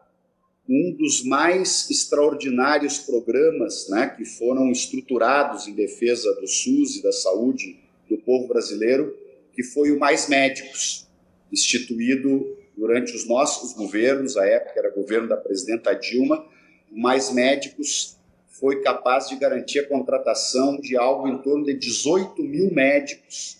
um 0.68 0.96
dos 0.98 1.24
mais 1.24 1.88
extraordinários 1.92 2.98
programas 2.98 3.88
né, 3.90 4.08
que 4.18 4.26
foram 4.26 4.72
estruturados 4.72 5.68
em 5.68 5.76
defesa 5.76 6.34
do 6.42 6.48
SUS 6.48 6.96
e 6.96 7.04
da 7.04 7.12
saúde 7.12 7.78
do 8.10 8.18
povo 8.18 8.48
brasileiro, 8.48 9.16
que 9.54 9.62
foi 9.62 9.92
o 9.92 10.00
Mais 10.00 10.28
Médicos, 10.28 11.06
instituído 11.54 12.57
durante 12.78 13.16
os 13.16 13.28
nossos 13.28 13.74
governos, 13.74 14.38
a 14.38 14.46
época 14.46 14.80
era 14.80 14.94
governo 14.94 15.28
da 15.28 15.36
presidenta 15.36 15.94
Dilma, 15.94 16.46
mais 16.92 17.34
médicos 17.34 18.16
foi 18.48 18.82
capaz 18.82 19.28
de 19.30 19.36
garantir 19.36 19.80
a 19.80 19.88
contratação 19.88 20.80
de 20.80 20.96
algo 20.96 21.28
em 21.28 21.38
torno 21.40 21.66
de 21.66 21.74
18 21.74 22.42
mil 22.44 22.74
médicos 22.74 23.58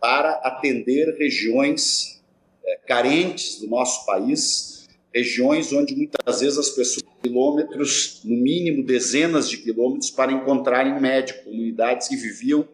para 0.00 0.32
atender 0.32 1.16
regiões 1.16 2.22
é, 2.64 2.76
carentes 2.86 3.60
do 3.60 3.68
nosso 3.68 4.04
país, 4.04 4.88
regiões 5.14 5.72
onde 5.72 5.96
muitas 5.96 6.40
vezes 6.40 6.58
as 6.58 6.70
pessoas 6.70 7.06
quilômetros, 7.22 8.20
no 8.24 8.36
mínimo 8.36 8.84
dezenas 8.84 9.48
de 9.48 9.58
quilômetros, 9.58 10.10
para 10.10 10.32
encontrarem 10.32 11.00
médico, 11.00 11.44
comunidades 11.44 12.08
que 12.08 12.16
viviam 12.16 12.68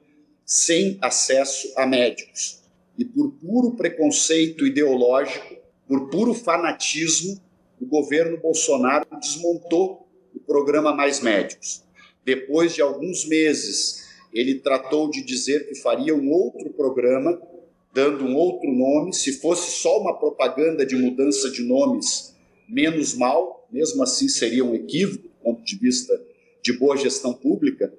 sem 0.44 0.98
acesso 1.00 1.72
a 1.76 1.86
médicos. 1.86 2.62
E 2.98 3.04
por 3.04 3.32
puro 3.32 3.76
preconceito 3.76 4.66
ideológico, 4.66 5.61
por 5.92 6.08
puro 6.08 6.32
fanatismo, 6.32 7.38
o 7.78 7.84
governo 7.84 8.38
Bolsonaro 8.38 9.06
desmontou 9.20 10.08
o 10.34 10.40
programa 10.40 10.96
Mais 10.96 11.20
Médicos. 11.20 11.84
Depois 12.24 12.74
de 12.74 12.80
alguns 12.80 13.26
meses, 13.26 14.08
ele 14.32 14.54
tratou 14.54 15.10
de 15.10 15.22
dizer 15.22 15.68
que 15.68 15.74
faria 15.74 16.14
um 16.14 16.30
outro 16.30 16.70
programa, 16.70 17.38
dando 17.92 18.24
um 18.24 18.34
outro 18.34 18.72
nome. 18.72 19.12
Se 19.12 19.34
fosse 19.34 19.82
só 19.82 20.00
uma 20.00 20.18
propaganda 20.18 20.86
de 20.86 20.96
mudança 20.96 21.50
de 21.50 21.62
nomes, 21.62 22.34
menos 22.66 23.12
mal, 23.12 23.68
mesmo 23.70 24.02
assim 24.02 24.30
seria 24.30 24.64
um 24.64 24.74
equívoco 24.74 25.24
do 25.24 25.34
ponto 25.42 25.62
de 25.62 25.76
vista 25.76 26.18
de 26.62 26.72
boa 26.72 26.96
gestão 26.96 27.34
pública. 27.34 27.92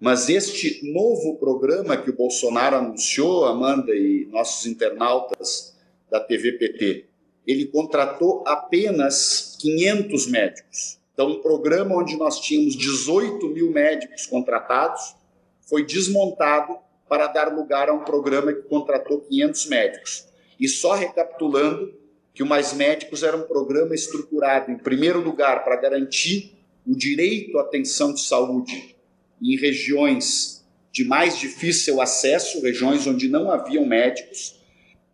Mas 0.00 0.30
este 0.30 0.90
novo 0.90 1.36
programa 1.36 1.94
que 1.94 2.08
o 2.08 2.16
Bolsonaro 2.16 2.76
anunciou, 2.76 3.44
Amanda 3.44 3.94
e 3.94 4.26
nossos 4.30 4.64
internautas 4.64 5.76
da 6.10 6.18
TVPT, 6.18 7.12
ele 7.46 7.66
contratou 7.66 8.42
apenas 8.46 9.56
500 9.60 10.26
médicos. 10.28 10.98
Então, 11.12 11.30
um 11.30 11.40
programa 11.40 11.96
onde 11.96 12.16
nós 12.16 12.40
tínhamos 12.40 12.76
18 12.76 13.46
mil 13.48 13.70
médicos 13.70 14.26
contratados 14.26 15.14
foi 15.62 15.84
desmontado 15.84 16.76
para 17.08 17.26
dar 17.26 17.54
lugar 17.54 17.88
a 17.88 17.92
um 17.92 18.04
programa 18.04 18.52
que 18.52 18.62
contratou 18.62 19.20
500 19.20 19.66
médicos. 19.66 20.26
E 20.58 20.68
só 20.68 20.94
recapitulando, 20.94 21.94
que 22.34 22.42
o 22.42 22.46
Mais 22.46 22.72
Médicos 22.72 23.22
era 23.22 23.36
um 23.36 23.42
programa 23.42 23.94
estruturado, 23.94 24.70
em 24.70 24.76
primeiro 24.76 25.20
lugar, 25.20 25.62
para 25.62 25.76
garantir 25.76 26.58
o 26.84 26.94
direito 26.96 27.56
à 27.58 27.62
atenção 27.62 28.12
de 28.12 28.20
saúde 28.20 28.96
em 29.40 29.56
regiões 29.56 30.64
de 30.90 31.04
mais 31.04 31.38
difícil 31.38 32.00
acesso, 32.00 32.60
regiões 32.60 33.06
onde 33.06 33.28
não 33.28 33.50
haviam 33.50 33.86
médicos, 33.86 34.60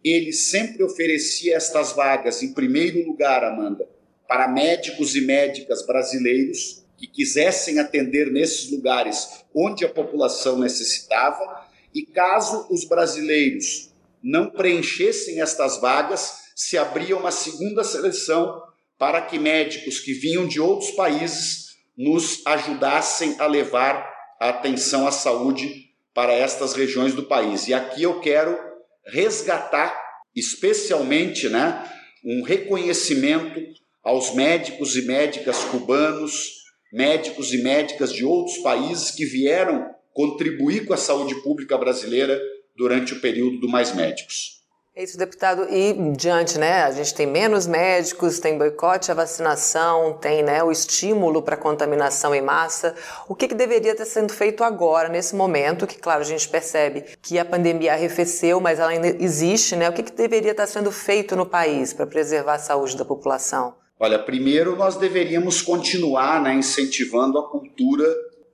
ele 0.04 0.32
sempre 0.32 0.82
oferecia 0.82 1.56
estas 1.56 1.92
vagas, 1.92 2.42
em 2.42 2.52
primeiro 2.52 3.06
lugar, 3.06 3.44
Amanda, 3.44 3.88
para 4.26 4.48
médicos 4.48 5.14
e 5.14 5.20
médicas 5.20 5.84
brasileiros 5.86 6.84
que 6.96 7.06
quisessem 7.06 7.78
atender 7.78 8.30
nesses 8.30 8.70
lugares 8.70 9.44
onde 9.54 9.84
a 9.84 9.88
população 9.88 10.58
necessitava, 10.58 11.68
e 11.94 12.02
caso 12.02 12.66
os 12.70 12.84
brasileiros 12.84 13.90
não 14.22 14.50
preenchessem 14.50 15.40
estas 15.40 15.80
vagas, 15.80 16.50
se 16.54 16.76
abria 16.76 17.16
uma 17.16 17.30
segunda 17.30 17.82
seleção 17.82 18.62
para 18.98 19.22
que 19.22 19.38
médicos 19.38 19.98
que 19.98 20.12
vinham 20.12 20.46
de 20.46 20.60
outros 20.60 20.90
países 20.90 21.70
nos 21.96 22.46
ajudassem 22.46 23.34
a 23.38 23.46
levar 23.46 24.08
a 24.38 24.50
atenção 24.50 25.06
à 25.06 25.10
saúde 25.10 25.86
para 26.14 26.32
estas 26.32 26.74
regiões 26.74 27.14
do 27.14 27.24
país. 27.24 27.66
E 27.66 27.74
aqui 27.74 28.02
eu 28.02 28.20
quero 28.20 28.69
resgatar 29.06 29.98
especialmente, 30.34 31.48
né, 31.48 31.84
um 32.24 32.42
reconhecimento 32.42 33.60
aos 34.02 34.34
médicos 34.34 34.96
e 34.96 35.02
médicas 35.02 35.64
cubanos, 35.64 36.60
médicos 36.92 37.52
e 37.52 37.62
médicas 37.62 38.12
de 38.12 38.24
outros 38.24 38.58
países 38.58 39.10
que 39.10 39.24
vieram 39.24 39.88
contribuir 40.12 40.86
com 40.86 40.94
a 40.94 40.96
saúde 40.96 41.34
pública 41.42 41.76
brasileira 41.78 42.40
durante 42.76 43.14
o 43.14 43.20
período 43.20 43.60
do 43.60 43.68
Mais 43.68 43.94
Médicos. 43.94 44.59
É 44.94 45.04
isso, 45.04 45.16
deputado. 45.16 45.68
E 45.70 45.92
diante, 46.16 46.58
né? 46.58 46.82
A 46.82 46.90
gente 46.90 47.14
tem 47.14 47.24
menos 47.24 47.64
médicos, 47.64 48.40
tem 48.40 48.58
boicote 48.58 49.10
à 49.10 49.14
vacinação, 49.14 50.14
tem 50.14 50.42
né, 50.42 50.64
o 50.64 50.72
estímulo 50.72 51.42
para 51.42 51.56
contaminação 51.56 52.34
em 52.34 52.42
massa. 52.42 52.96
O 53.28 53.34
que, 53.34 53.46
que 53.46 53.54
deveria 53.54 53.92
estar 53.92 54.04
sendo 54.04 54.32
feito 54.32 54.64
agora, 54.64 55.08
nesse 55.08 55.36
momento, 55.36 55.86
que, 55.86 55.96
claro, 55.96 56.22
a 56.22 56.24
gente 56.24 56.48
percebe 56.48 57.04
que 57.22 57.38
a 57.38 57.44
pandemia 57.44 57.92
arrefeceu, 57.92 58.60
mas 58.60 58.80
ela 58.80 58.90
ainda 58.90 59.08
existe, 59.22 59.76
né? 59.76 59.88
O 59.88 59.92
que, 59.92 60.02
que 60.02 60.12
deveria 60.12 60.50
estar 60.50 60.66
sendo 60.66 60.90
feito 60.90 61.36
no 61.36 61.46
país 61.46 61.92
para 61.92 62.04
preservar 62.04 62.54
a 62.54 62.58
saúde 62.58 62.96
da 62.96 63.04
população? 63.04 63.74
Olha, 63.98 64.18
primeiro 64.18 64.74
nós 64.74 64.96
deveríamos 64.96 65.62
continuar 65.62 66.42
né, 66.42 66.54
incentivando 66.54 67.38
a 67.38 67.48
cultura 67.48 68.06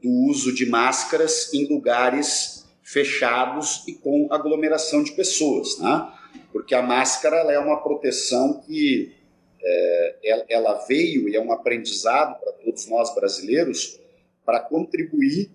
do 0.03 0.11
uso 0.29 0.55
de 0.55 0.69
máscaras 0.69 1.51
em 1.55 1.67
lugares 1.67 2.67
fechados 2.83 3.83
e 3.89 3.95
com 3.95 4.29
aglomeração 4.31 5.03
de 5.03 5.13
pessoas, 5.13 5.79
né? 5.79 6.13
Porque 6.53 6.75
a 6.75 6.83
máscara 6.83 7.37
é 7.53 7.59
uma 7.59 7.83
proteção 7.83 8.61
que 8.67 9.13
é, 9.63 10.45
ela 10.49 10.75
veio 10.87 11.29
e 11.29 11.37
é 11.37 11.41
um 11.41 11.53
aprendizado 11.53 12.39
para 12.41 12.53
todos 12.53 12.87
nós 12.87 13.15
brasileiros 13.15 14.01
para 14.45 14.61
contribuir 14.61 15.51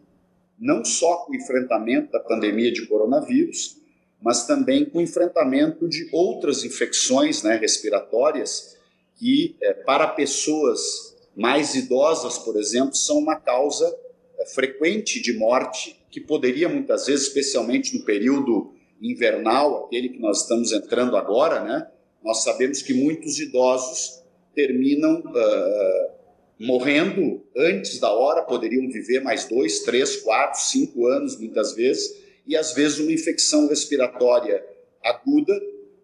não 0.60 0.86
só 0.86 1.18
com 1.18 1.32
o 1.32 1.36
enfrentamento 1.36 2.12
da 2.12 2.20
pandemia 2.20 2.72
de 2.72 2.86
coronavírus, 2.86 3.78
mas 4.22 4.46
também 4.46 4.86
com 4.86 5.00
o 5.00 5.02
enfrentamento 5.02 5.90
de 5.90 6.08
outras 6.12 6.64
infecções 6.64 7.42
né, 7.42 7.56
respiratórias 7.56 8.78
que, 9.16 9.56
é, 9.60 9.74
para 9.74 10.08
pessoas 10.08 11.16
mais 11.36 11.74
idosas, 11.74 12.38
por 12.38 12.58
exemplo, 12.58 12.96
são 12.96 13.18
uma 13.18 13.36
causa 13.36 13.92
é, 14.38 14.46
frequente 14.46 15.20
de 15.20 15.34
morte, 15.34 16.00
que 16.12 16.22
poderia 16.22 16.70
muitas 16.70 17.08
vezes, 17.08 17.28
especialmente 17.28 17.98
no 17.98 18.06
período 18.06 18.74
invernal, 19.02 19.86
aquele 19.86 20.10
que 20.10 20.20
nós 20.20 20.42
estamos 20.42 20.72
entrando 20.72 21.18
agora, 21.18 21.64
né? 21.64 21.88
Nós 22.24 22.44
sabemos 22.44 22.82
que 22.82 22.94
muitos 22.94 23.40
idosos 23.40 24.22
terminam 24.54 25.22
uh, 25.22 26.12
morrendo 26.60 27.44
antes 27.58 28.00
da 28.00 28.12
hora, 28.12 28.44
poderiam 28.44 28.88
viver 28.90 29.22
mais 29.22 29.46
dois, 29.46 29.80
três, 29.80 30.18
quatro, 30.18 30.62
cinco 30.62 31.08
anos, 31.08 31.40
muitas 31.40 31.74
vezes, 31.74 32.22
e 32.46 32.56
às 32.56 32.74
vezes 32.74 33.00
uma 33.00 33.12
infecção 33.12 33.68
respiratória 33.68 34.64
aguda 35.04 35.60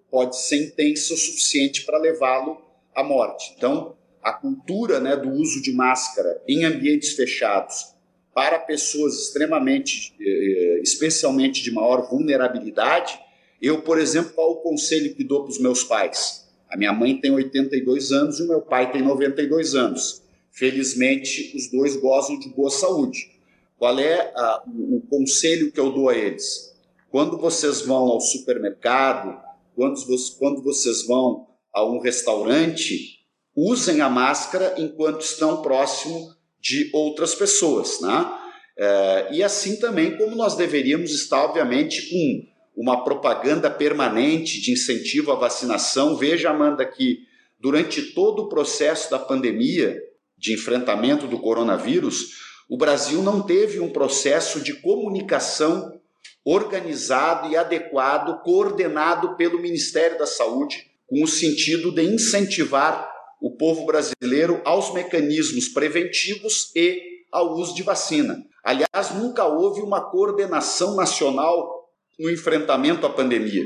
pode 0.10 0.38
ser 0.38 0.64
intensa 0.64 1.14
o 1.14 1.18
suficiente 1.18 1.86
para 1.86 2.00
levá-lo 2.00 2.60
à 2.96 3.04
morte. 3.04 3.54
Então, 3.56 3.96
a 4.24 4.34
cultura 4.34 5.00
né, 5.00 5.16
do 5.16 5.30
uso 5.30 5.62
de 5.62 5.72
máscara 5.72 6.42
em 6.48 6.66
ambientes 6.66 7.14
fechados 7.14 7.97
para 8.38 8.60
pessoas 8.60 9.16
extremamente, 9.16 10.14
eh, 10.22 10.80
especialmente 10.84 11.64
de 11.64 11.72
maior 11.72 12.08
vulnerabilidade, 12.08 13.20
eu, 13.60 13.82
por 13.82 13.98
exemplo, 13.98 14.34
qual 14.36 14.52
o 14.52 14.56
conselho 14.58 15.16
que 15.16 15.24
dou 15.24 15.42
para 15.42 15.50
os 15.50 15.60
meus 15.60 15.84
pais? 15.84 16.48
A 16.70 16.78
minha 16.78 16.94
mãe 16.94 17.20
tem 17.20 17.32
82 17.32 18.12
anos 18.12 18.40
e 18.40 18.44
o 18.44 18.48
meu 18.48 18.62
pai 18.62 18.92
tem 18.92 19.02
92 19.02 19.74
anos. 19.74 20.22
Felizmente, 20.52 21.52
os 21.58 21.72
dois 21.72 21.96
gozam 21.96 22.38
de 22.38 22.50
boa 22.50 22.70
saúde. 22.70 23.28
Qual 23.76 23.98
é 23.98 24.32
a, 24.36 24.62
o, 24.68 24.98
o 24.98 25.02
conselho 25.10 25.72
que 25.72 25.80
eu 25.80 25.92
dou 25.92 26.08
a 26.08 26.16
eles? 26.16 26.76
Quando 27.10 27.40
vocês 27.40 27.82
vão 27.82 28.04
ao 28.06 28.22
supermercado, 28.22 29.36
quando, 29.76 30.00
quando 30.38 30.62
vocês 30.62 31.08
vão 31.08 31.48
a 31.74 31.84
um 31.84 31.98
restaurante, 31.98 33.18
usem 33.56 34.00
a 34.00 34.12
máscara 34.12 34.76
enquanto 34.78 35.22
estão 35.22 35.64
próximo 35.64 36.38
de 36.68 36.90
outras 36.94 37.34
pessoas. 37.34 38.02
Né? 38.02 38.32
É, 38.78 39.28
e 39.32 39.44
assim 39.44 39.80
também 39.80 40.18
como 40.18 40.36
nós 40.36 40.58
deveríamos 40.58 41.12
estar, 41.12 41.46
obviamente, 41.46 42.10
com 42.10 42.82
uma 42.82 43.04
propaganda 43.06 43.70
permanente 43.72 44.60
de 44.60 44.74
incentivo 44.74 45.32
à 45.32 45.36
vacinação. 45.36 46.18
Veja, 46.18 46.50
Amanda, 46.50 46.86
que 46.86 47.20
durante 47.60 48.02
todo 48.14 48.44
o 48.44 48.50
processo 48.50 49.10
da 49.10 49.18
pandemia, 49.18 49.98
de 50.38 50.54
enfrentamento 50.54 51.26
do 51.26 51.40
coronavírus, 51.40 52.46
o 52.70 52.78
Brasil 52.78 53.24
não 53.24 53.42
teve 53.42 53.80
um 53.80 53.90
processo 53.90 54.60
de 54.60 54.74
comunicação 54.74 56.00
organizado 56.46 57.50
e 57.50 57.58
adequado, 57.58 58.44
coordenado 58.44 59.36
pelo 59.36 59.60
Ministério 59.60 60.20
da 60.20 60.28
Saúde, 60.28 60.86
com 61.08 61.24
o 61.24 61.28
sentido 61.28 61.92
de 61.92 62.04
incentivar 62.04 63.17
o 63.42 63.56
povo 63.56 63.86
brasileiro 63.86 64.62
aos 64.66 64.94
mecanismos 64.94 65.68
preventivos 65.70 66.72
e 66.76 67.02
ao 67.32 67.56
uso 67.56 67.76
de 67.76 67.84
vacina. 67.84 68.44
Aliás, 68.64 69.14
nunca 69.16 69.46
houve 69.46 69.82
uma 69.82 70.10
coordenação 70.10 70.96
nacional 70.96 71.90
no 72.20 72.30
enfrentamento 72.30 73.06
à 73.06 73.10
pandemia. 73.10 73.64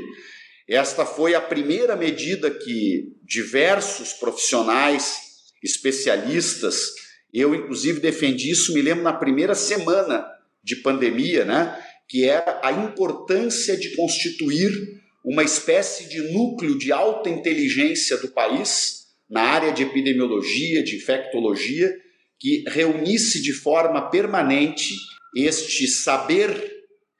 Esta 0.68 1.04
foi 1.04 1.34
a 1.34 1.40
primeira 1.40 1.96
medida 1.96 2.50
que 2.50 3.16
diversos 3.22 4.12
profissionais, 4.12 5.16
especialistas, 5.62 6.92
eu 7.32 7.54
inclusive 7.54 7.98
defendi 7.98 8.50
isso, 8.50 8.74
me 8.74 8.82
lembro 8.82 9.02
na 9.02 9.12
primeira 9.12 9.54
semana 9.54 10.26
de 10.62 10.76
pandemia, 10.76 11.44
né, 11.44 11.82
que 12.08 12.28
é 12.28 12.60
a 12.62 12.70
importância 12.72 13.76
de 13.76 13.96
constituir 13.96 14.72
uma 15.24 15.42
espécie 15.42 16.08
de 16.08 16.32
núcleo 16.32 16.76
de 16.76 16.92
alta 16.92 17.30
inteligência 17.30 18.16
do 18.18 18.28
país 18.28 19.01
na 19.32 19.40
área 19.40 19.72
de 19.72 19.82
epidemiologia, 19.82 20.84
de 20.84 20.96
infectologia, 20.96 21.90
que 22.38 22.64
reunisse 22.68 23.40
de 23.40 23.54
forma 23.54 24.10
permanente 24.10 24.94
este 25.34 25.88
saber 25.88 26.70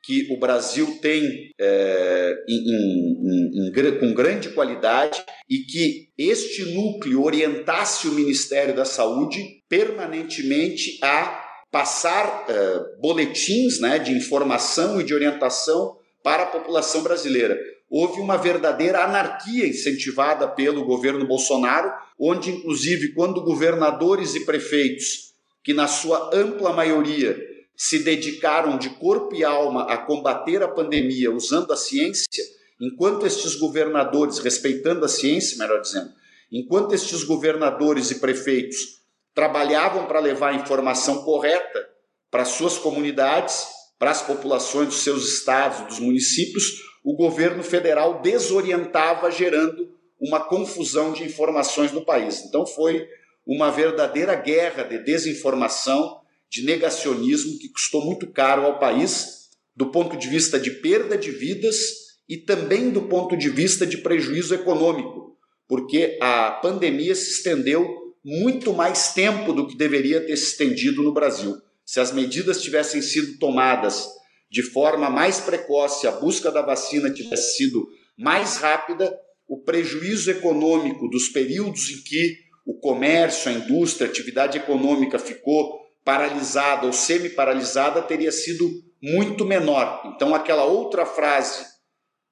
que 0.04 0.28
o 0.30 0.38
Brasil 0.38 0.98
tem 1.00 1.50
é, 1.58 2.34
em, 2.46 2.58
em, 2.58 3.68
em, 3.68 3.98
com 3.98 4.12
grande 4.12 4.50
qualidade 4.50 5.24
e 5.48 5.60
que 5.60 6.08
este 6.18 6.74
núcleo 6.74 7.22
orientasse 7.22 8.08
o 8.08 8.12
Ministério 8.12 8.74
da 8.74 8.84
Saúde 8.84 9.62
permanentemente 9.68 10.98
a 11.02 11.40
passar 11.70 12.44
é, 12.48 13.00
boletins 13.00 13.80
né, 13.80 13.98
de 13.98 14.12
informação 14.12 15.00
e 15.00 15.04
de 15.04 15.14
orientação 15.14 15.96
para 16.22 16.42
a 16.42 16.46
população 16.46 17.02
brasileira 17.02 17.58
houve 17.92 18.22
uma 18.22 18.38
verdadeira 18.38 19.04
anarquia 19.04 19.68
incentivada 19.68 20.48
pelo 20.48 20.82
governo 20.82 21.26
Bolsonaro, 21.26 21.92
onde, 22.18 22.50
inclusive, 22.50 23.12
quando 23.12 23.44
governadores 23.44 24.34
e 24.34 24.46
prefeitos, 24.46 25.34
que 25.62 25.74
na 25.74 25.86
sua 25.86 26.30
ampla 26.32 26.72
maioria 26.72 27.36
se 27.76 27.98
dedicaram 27.98 28.78
de 28.78 28.88
corpo 28.88 29.34
e 29.34 29.44
alma 29.44 29.92
a 29.92 29.98
combater 29.98 30.62
a 30.62 30.68
pandemia 30.68 31.30
usando 31.30 31.70
a 31.70 31.76
ciência, 31.76 32.42
enquanto 32.80 33.26
estes 33.26 33.56
governadores, 33.56 34.38
respeitando 34.38 35.04
a 35.04 35.08
ciência, 35.08 35.58
melhor 35.58 35.82
dizendo, 35.82 36.10
enquanto 36.50 36.94
estes 36.94 37.22
governadores 37.22 38.10
e 38.10 38.14
prefeitos 38.14 39.02
trabalhavam 39.34 40.06
para 40.06 40.18
levar 40.18 40.52
a 40.52 40.56
informação 40.56 41.24
correta 41.24 41.86
para 42.30 42.46
suas 42.46 42.78
comunidades, 42.78 43.66
para 43.98 44.12
as 44.12 44.22
populações 44.22 44.88
dos 44.88 45.02
seus 45.02 45.26
estados, 45.26 45.86
dos 45.88 45.98
municípios, 45.98 46.91
o 47.02 47.16
governo 47.16 47.62
federal 47.62 48.20
desorientava, 48.22 49.30
gerando 49.30 49.90
uma 50.20 50.40
confusão 50.40 51.12
de 51.12 51.24
informações 51.24 51.92
no 51.92 52.04
país. 52.04 52.44
Então 52.44 52.64
foi 52.64 53.06
uma 53.46 53.70
verdadeira 53.70 54.34
guerra 54.36 54.84
de 54.84 54.98
desinformação, 54.98 56.20
de 56.48 56.64
negacionismo 56.64 57.58
que 57.58 57.68
custou 57.68 58.04
muito 58.04 58.30
caro 58.30 58.62
ao 58.62 58.78
país, 58.78 59.50
do 59.74 59.90
ponto 59.90 60.16
de 60.16 60.28
vista 60.28 60.60
de 60.60 60.70
perda 60.70 61.16
de 61.16 61.30
vidas 61.30 62.02
e 62.28 62.36
também 62.36 62.90
do 62.90 63.02
ponto 63.02 63.36
de 63.36 63.48
vista 63.48 63.84
de 63.86 63.98
prejuízo 63.98 64.54
econômico, 64.54 65.36
porque 65.66 66.18
a 66.20 66.50
pandemia 66.50 67.14
se 67.14 67.30
estendeu 67.30 68.14
muito 68.24 68.72
mais 68.72 69.12
tempo 69.12 69.52
do 69.52 69.66
que 69.66 69.76
deveria 69.76 70.20
ter 70.20 70.36
se 70.36 70.52
estendido 70.52 71.02
no 71.02 71.12
Brasil. 71.12 71.56
Se 71.84 71.98
as 71.98 72.12
medidas 72.12 72.62
tivessem 72.62 73.02
sido 73.02 73.38
tomadas 73.38 74.08
de 74.52 74.62
forma 74.62 75.08
mais 75.08 75.40
precoce, 75.40 76.06
a 76.06 76.10
busca 76.10 76.50
da 76.50 76.60
vacina 76.60 77.10
tivesse 77.10 77.56
sido 77.56 77.88
mais 78.18 78.58
rápida 78.58 79.18
o 79.48 79.58
prejuízo 79.62 80.30
econômico 80.30 81.08
dos 81.08 81.30
períodos 81.30 81.88
em 81.88 82.02
que 82.02 82.36
o 82.66 82.74
comércio, 82.74 83.50
a 83.50 83.54
indústria, 83.54 84.06
a 84.06 84.10
atividade 84.10 84.58
econômica 84.58 85.18
ficou 85.18 85.80
paralisada 86.04 86.86
ou 86.86 86.92
semi-paralisada 86.92 88.02
teria 88.02 88.30
sido 88.30 88.70
muito 89.02 89.42
menor. 89.46 90.02
Então, 90.14 90.34
aquela 90.34 90.64
outra 90.64 91.06
frase 91.06 91.64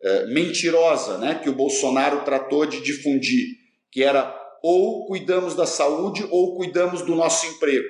é, 0.02 0.26
mentirosa 0.26 1.16
né, 1.16 1.40
que 1.42 1.48
o 1.48 1.54
Bolsonaro 1.54 2.22
tratou 2.22 2.66
de 2.66 2.82
difundir, 2.82 3.46
que 3.90 4.02
era 4.02 4.38
ou 4.62 5.06
cuidamos 5.06 5.54
da 5.54 5.64
saúde 5.64 6.26
ou 6.30 6.54
cuidamos 6.54 7.00
do 7.00 7.14
nosso 7.14 7.46
emprego. 7.46 7.88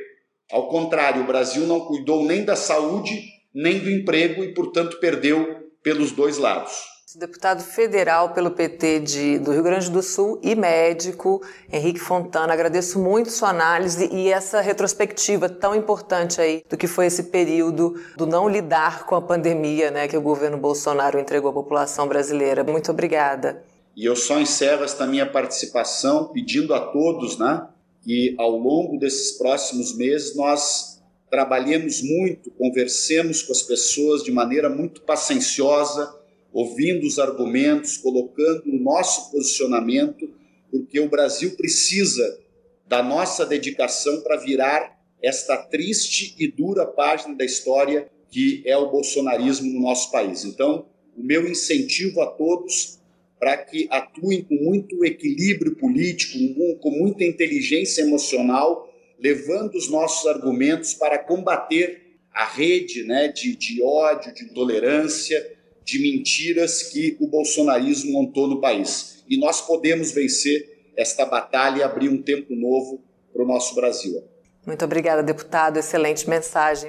Ao 0.52 0.68
contrário, 0.68 1.22
o 1.22 1.26
Brasil 1.26 1.66
não 1.66 1.80
cuidou 1.80 2.24
nem 2.24 2.44
da 2.44 2.54
saúde 2.54 3.39
nem 3.54 3.78
do 3.78 3.90
emprego 3.90 4.44
e, 4.44 4.54
portanto, 4.54 4.98
perdeu 4.98 5.70
pelos 5.82 6.12
dois 6.12 6.38
lados. 6.38 6.90
Deputado 7.16 7.60
federal 7.60 8.32
pelo 8.32 8.52
PT 8.52 9.00
de, 9.00 9.38
do 9.40 9.50
Rio 9.50 9.64
Grande 9.64 9.90
do 9.90 10.00
Sul 10.00 10.38
e 10.44 10.54
médico, 10.54 11.42
Henrique 11.72 11.98
Fontana, 11.98 12.52
agradeço 12.52 13.00
muito 13.00 13.30
sua 13.30 13.48
análise 13.48 14.08
e 14.12 14.28
essa 14.28 14.60
retrospectiva 14.60 15.48
tão 15.48 15.74
importante 15.74 16.40
aí 16.40 16.62
do 16.70 16.76
que 16.76 16.86
foi 16.86 17.06
esse 17.06 17.24
período 17.24 18.00
do 18.16 18.26
não 18.26 18.48
lidar 18.48 19.06
com 19.06 19.16
a 19.16 19.22
pandemia 19.22 19.90
né, 19.90 20.06
que 20.06 20.16
o 20.16 20.22
governo 20.22 20.56
Bolsonaro 20.56 21.18
entregou 21.18 21.50
à 21.50 21.52
população 21.52 22.06
brasileira. 22.06 22.62
Muito 22.62 22.92
obrigada. 22.92 23.64
E 23.96 24.04
eu 24.04 24.14
só 24.14 24.38
encerro 24.38 24.84
esta 24.84 25.04
minha 25.04 25.26
participação 25.26 26.28
pedindo 26.28 26.72
a 26.72 26.80
todos 26.80 27.36
né, 27.36 27.66
que 28.04 28.36
ao 28.38 28.52
longo 28.52 28.96
desses 29.00 29.36
próximos 29.36 29.96
meses 29.96 30.36
nós 30.36 30.89
trabalhemos 31.30 32.02
muito, 32.02 32.50
conversemos 32.50 33.42
com 33.42 33.52
as 33.52 33.62
pessoas 33.62 34.22
de 34.22 34.32
maneira 34.32 34.68
muito 34.68 35.02
pacienciosa, 35.02 36.12
ouvindo 36.52 37.06
os 37.06 37.18
argumentos, 37.18 37.96
colocando 37.96 38.64
o 38.66 38.78
nosso 38.78 39.30
posicionamento, 39.30 40.28
porque 40.70 40.98
o 40.98 41.08
Brasil 41.08 41.56
precisa 41.56 42.40
da 42.86 43.02
nossa 43.02 43.46
dedicação 43.46 44.20
para 44.22 44.36
virar 44.36 44.98
esta 45.22 45.56
triste 45.56 46.34
e 46.38 46.48
dura 46.48 46.84
página 46.84 47.36
da 47.36 47.44
história 47.44 48.10
que 48.30 48.62
é 48.64 48.76
o 48.76 48.90
bolsonarismo 48.90 49.72
no 49.72 49.80
nosso 49.80 50.10
país. 50.10 50.44
Então, 50.44 50.86
o 51.16 51.22
meu 51.22 51.48
incentivo 51.48 52.20
a 52.20 52.26
todos 52.26 52.98
para 53.38 53.56
que 53.56 53.88
atuem 53.90 54.42
com 54.42 54.54
muito 54.54 55.04
equilíbrio 55.04 55.74
político, 55.76 56.38
com 56.80 56.90
muita 56.90 57.24
inteligência 57.24 58.02
emocional, 58.02 58.89
levando 59.20 59.74
os 59.74 59.90
nossos 59.90 60.26
argumentos 60.26 60.94
para 60.94 61.18
combater 61.18 62.18
a 62.32 62.44
rede 62.44 63.04
né, 63.04 63.28
de, 63.28 63.54
de 63.54 63.82
ódio, 63.82 64.32
de 64.32 64.44
intolerância, 64.44 65.58
de 65.84 65.98
mentiras 65.98 66.84
que 66.84 67.16
o 67.20 67.26
bolsonarismo 67.26 68.12
montou 68.12 68.46
no 68.46 68.60
país. 68.60 69.24
E 69.28 69.36
nós 69.36 69.60
podemos 69.60 70.12
vencer 70.12 70.92
esta 70.96 71.26
batalha 71.26 71.80
e 71.80 71.82
abrir 71.82 72.08
um 72.08 72.22
tempo 72.22 72.54
novo 72.54 73.02
para 73.32 73.42
o 73.42 73.46
nosso 73.46 73.74
Brasil. 73.74 74.22
Muito 74.66 74.84
obrigada, 74.84 75.22
deputado. 75.22 75.78
Excelente 75.78 76.28
mensagem. 76.28 76.88